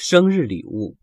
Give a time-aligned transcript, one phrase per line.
[0.00, 0.96] 生日礼物。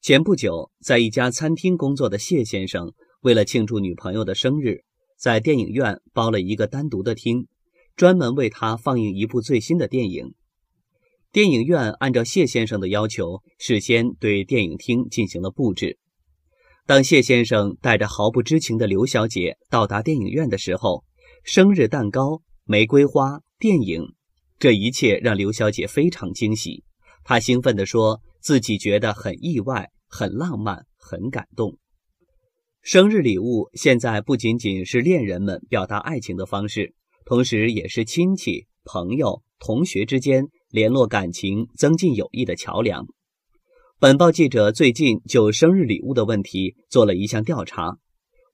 [0.00, 4.84] 前不久，在一家餐厅工作的谢先生，为了庆祝女朋友的生日，
[5.18, 7.46] 在电影院包了一个单独的厅，
[7.94, 10.32] 专门为她放映一部最新的电影。
[11.30, 15.98] 电影院按照谢先生的要求，事先对电影厅进行了布置。
[16.86, 21.04] 当谢先生带着毫不知情的刘小姐到达电影院的时候，
[21.44, 24.14] 生日蛋糕、玫瑰花、电影，
[24.58, 26.82] 这一切让刘小姐非常惊喜。
[27.28, 31.76] 他兴奋地说：“自己觉得很意外、很浪漫、很感动。
[32.82, 36.94] 生日礼物现在不仅仅是恋人们表达爱情的方式，
[37.24, 43.04] 同时也是亲戚、朋友、同学之间联络感情、增进友谊的桥梁。”
[43.98, 47.98] 本报记者最近就生日礼物的问题做了一项调查：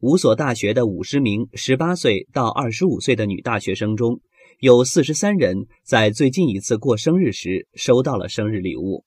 [0.01, 4.23] 五所大学的五十名十八岁到二十五岁的女大学生中。
[4.63, 9.05] 有四十三人在最近一次过生日时收到了生日礼物。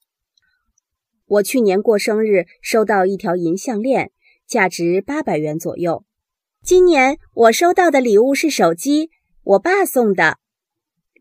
[1.28, 4.12] 我去年过生日收到一条银项链，
[4.46, 6.04] 价值八百元左右。
[6.62, 9.12] 今年我收到的礼物是手机，
[9.44, 10.40] 我爸送的。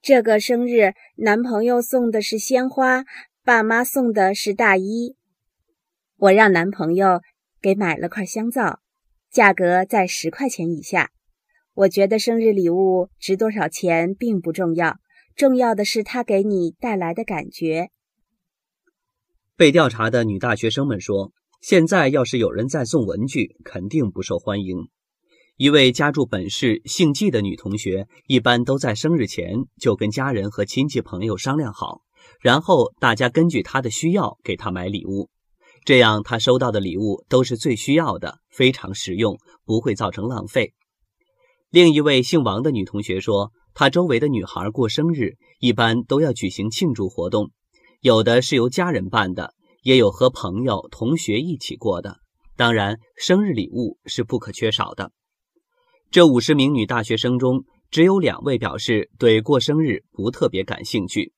[0.02, 3.04] 这个生日，男朋友送的是鲜花，
[3.44, 5.14] 爸妈送的是大衣。
[6.16, 7.20] 我让男朋友
[7.62, 8.80] 给买了块香皂，
[9.30, 11.12] 价格在十块钱以下。
[11.74, 14.98] 我觉得生日礼物值多少钱并不重要，
[15.34, 17.90] 重要的是它给你带来的感觉。
[19.56, 24.88] 被调查的女大学生们说：“现在要是有人再送文具，肯定不受欢迎。”
[25.58, 32.02] 一位家住本市姓季的女同学，一般都在生日前就跟家人和亲戚朋友商量好，
[32.40, 35.28] 然后大家根据她的需要给她买礼物，
[35.84, 40.72] 这样她收到的礼物都是最需要的，非常实用，不会造成浪费。
[41.74, 47.50] 另一位姓王的女同学说：“她周围的女孩过生日，一般都要举行庆祝活动，
[48.00, 52.18] 有的是由家人办的，也有和朋友、同学一起过的。
[52.54, 55.10] 当然，生日礼物是不可缺少的。”
[56.12, 61.32] 这五十名女大学生中，只有两位表示对过生日不特别感兴趣。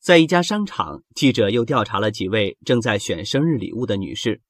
[0.00, 4.40] 在一家商场，记者又调查了几位正在选生日礼物的女士。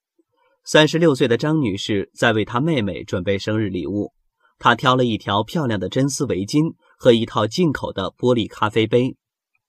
[0.64, 4.14] 三十六岁的张女士在为她妹妹准备生日礼物。
[4.60, 9.16] 他挑了一条漂亮的真丝围巾和一套进口的玻璃咖啡杯。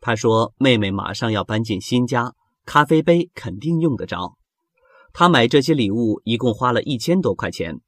[0.02, 2.34] 他说：“妹妹马上要搬进新家，
[2.66, 4.35] 咖啡杯肯定用得着。”
[5.13, 7.80] 他买这些礼物一共花了一千多块钱。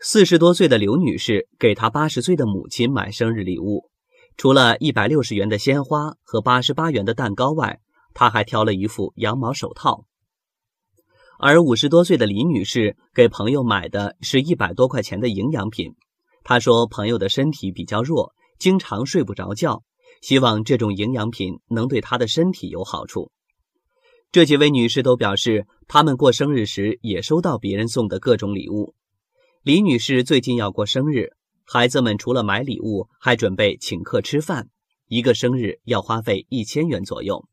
[0.00, 3.90] 四十多岁的刘女士给她八十岁的母亲买生日礼物，
[4.36, 7.80] 除了一百六十元的鲜花和八十八元的蛋糕外，
[8.14, 10.04] 她还挑了一副羊毛手套。
[11.40, 15.94] 而五十多岁的李女士给朋友买的是一百多块钱的营养品。
[16.42, 19.84] 她说，朋友的身体比较弱，经常睡不着觉，
[20.20, 23.30] 希望这种营养品能对她的身体有好处。
[24.32, 28.96] 这几位女士都表示，她们过生日时也收到别人送的各种礼物。
[29.62, 31.34] 李女士最近要过生日，
[31.64, 34.70] 孩子们除了买礼物，还准备请客吃饭，
[35.06, 37.48] 一个生日要花费一千元左右。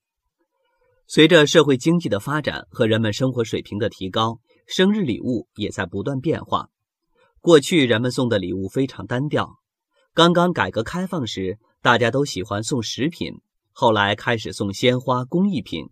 [1.07, 6.69] 随着社会经济的发展和人们生活水平的提高，生日礼物也在不断变化。
[7.41, 9.59] 过去人们送的礼物非常单调，
[10.15, 13.33] 刚刚改革开放时，大家都喜欢送食品，
[13.71, 15.91] 后来开始送鲜花、工艺品，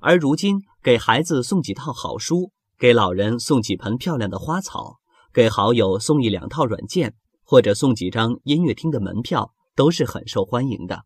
[0.00, 4.96] 而如今给孩子送几套好书，给老人送几盆漂亮的花草，
[5.34, 11.02] 给好友送一两套软件，或者送几张音乐厅的门票，都是很受欢迎的。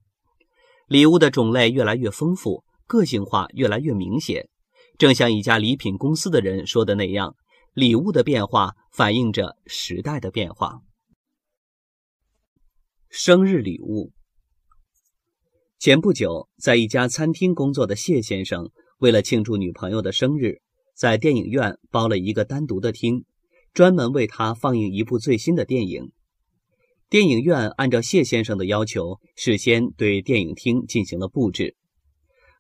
[0.87, 2.63] 礼物的种类越来越丰富。
[2.89, 4.49] 个性化越来越明显，
[4.97, 7.37] 正像一家礼品公司的人说的那样，
[7.75, 10.81] 礼物的变化反映着时代的变化。
[13.09, 14.13] 生日礼物。
[15.79, 20.61] 前不久，在一家餐厅工作的谢先生，为了庆祝女朋友的生日，
[20.95, 23.25] 在电影院包了一个单独的厅，
[23.73, 26.11] 专门为她放映一部最新的电影。
[27.09, 31.77] 电影院按照谢先生的要求，事先对电影厅进行了布置。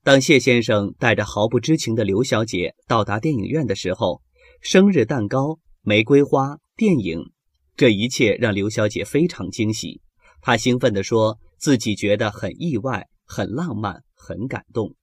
[0.08, 4.22] 当谢先生带着毫不知情的刘小姐到达电影院的时候，
[4.62, 7.30] 生日蛋糕、玫瑰花、电影，
[7.76, 10.00] 这一切让刘小姐非常惊喜。
[10.40, 14.94] 她兴奋地说：“自己觉得很意外、很浪漫、很感动。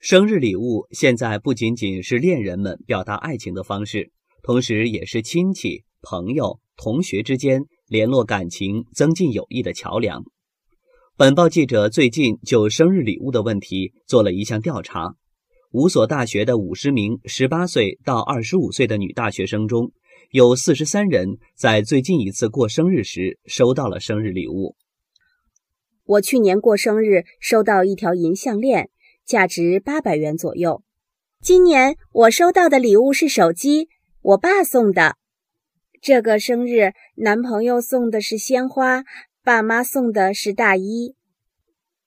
[0.00, 4.10] 生日礼物现在不仅仅是恋人们表达爱情的方式，
[4.42, 10.24] 同时也是亲戚、朋友、同学之间联络感情、增进友谊的桥梁。”
[11.18, 15.16] 本报记者最近就生日礼物的问题做了一项调查：
[15.72, 19.90] 五所大学的五十名十八岁到二十五岁的女大学生中，
[20.30, 24.76] 有四十三人在最近一次过生日时收到了生日礼物。
[26.04, 28.88] 我去年过生日收到一条银项链，
[29.24, 30.84] 价值八百元左右。
[31.42, 33.88] 今年我收到的礼物是手机，
[34.22, 35.16] 我爸送的。
[36.00, 39.02] 这个生日，男朋友送的是鲜花，
[39.48, 41.14] 爸妈送的是大衣。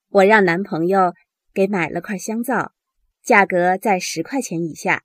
[0.10, 1.14] 我让男朋友
[1.56, 2.74] 给买了块香皂，
[3.24, 5.02] 价格在十块钱以下。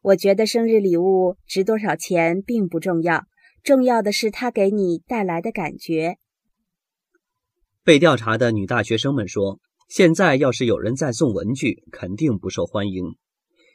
[0.00, 3.26] 我觉得生日礼物值多少钱并不重要，
[3.62, 6.16] 重要的是它给你带来的感觉。
[7.84, 13.16] 被调查的女大学生们说：“现在要是有人再送文具，肯定不受欢迎。”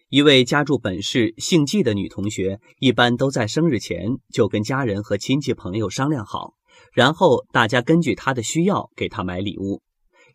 [0.09, 6.55] 一位家住本市姓季的女同学，一般都在生日前就跟家人和亲戚朋友商量好，
[6.93, 9.81] 然后大家根据他的需要给他买礼物，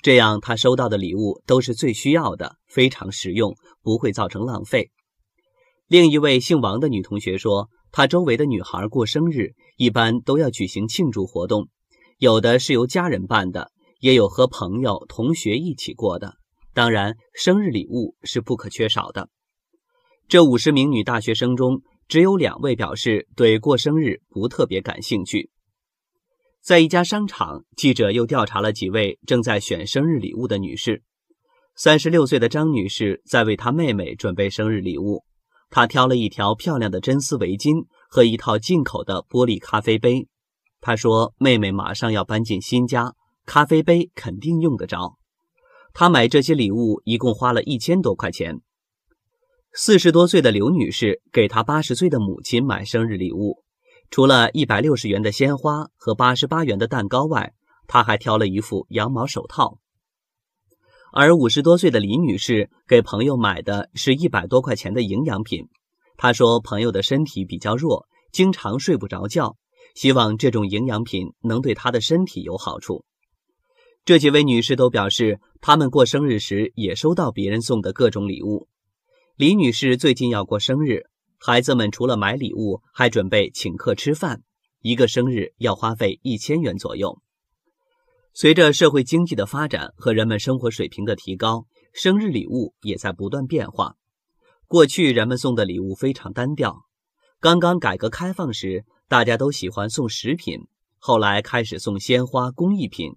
[0.03, 4.91] 这样他收到的礼物都是最需要的，非常实用，不会造成浪费。
[5.89, 11.69] 另一位姓王的女同学说，她周围的女孩过生日一般都要举行庆祝活动，
[12.19, 13.71] 有的是由家人办的，
[14.01, 16.35] 也有和朋友、同学一起过的，
[16.75, 19.29] 当然，生日礼物是不可缺少的。
[20.29, 25.51] 这五十名女大学生中，只有两位表示对过生日不特别感兴趣。
[26.67, 31.05] 在一家商场，记者又调查了几位正在选生日礼物的女士。
[31.77, 35.23] 三十六岁的张女士在为她妹妹准备生日礼物，
[35.71, 40.27] 她挑了一条漂亮的真丝围巾和一套进口的玻璃咖啡杯。
[40.81, 43.15] 她说：“妹妹马上要搬进新家，
[43.45, 45.19] 咖啡杯肯定用得着。”
[45.95, 48.61] 她买这些礼物一共花了一千多块钱。
[49.73, 53.63] 四十多岁的刘女士给她八十岁的母亲买生日礼物，
[54.11, 57.55] 除了一百六十元的鲜花和八十八元的蛋糕外，
[57.87, 59.79] 她还挑了一副羊毛手套。
[61.13, 65.69] 而五十多岁的李女士给朋友买的是一百多块钱的营养品。
[66.17, 69.57] 她说朋友的身体比较弱，经常睡不着觉，
[69.95, 73.05] 希望这种营养品能对她的身体有好处。
[74.05, 78.69] 这几位女士都表示，她们过生日时也收到别人送的各种礼物。
[79.37, 81.07] 李女士最近要过生日，
[81.39, 84.43] 孩子们除了买礼物，还准备请客吃饭，
[84.81, 87.21] 一个生日要花费一千元左右。
[88.33, 93.97] 随着社会经济的发展和人们生活水平的提高，生日礼物也在不断变化。
[94.67, 96.85] 过去人们送的礼物非常单调，
[97.41, 100.67] 刚刚改革开放时，大家都喜欢送食品，
[100.99, 103.13] 后来开始送鲜花、工艺品，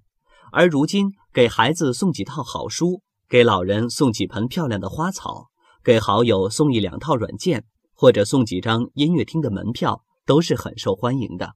[0.52, 5.50] 而如今给孩子送几套好书，给老人送几盆漂亮的花草。
[5.82, 7.64] 给好友送一两套软件，
[8.00, 11.52] 或者送几张音乐厅的门票，都是很受欢迎的。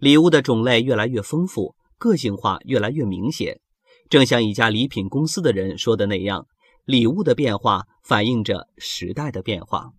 [0.00, 3.60] 礼物的种类越来越丰富，个性化越来越明显。
[4.10, 6.48] 正像一家礼品公司的人说的那样，
[6.84, 9.92] 礼物的变化反映着时代的变化。